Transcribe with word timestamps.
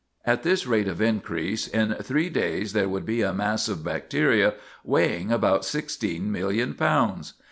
At 0.25 0.41
this 0.41 0.65
rate 0.65 0.87
of 0.87 0.99
increase, 0.99 1.67
in 1.67 1.93
three 2.01 2.27
days 2.27 2.73
there 2.73 2.89
would 2.89 3.05
be 3.05 3.21
a 3.21 3.35
mass 3.35 3.67
of 3.69 3.83
bacteria 3.83 4.55
weighing 4.83 5.31
about 5.31 5.63
sixteen 5.63 6.31
million 6.31 6.73
pounds. 6.73 7.33